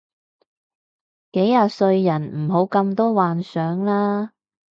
[1.33, 4.31] 幾廿歲人唔好咁多幻想啦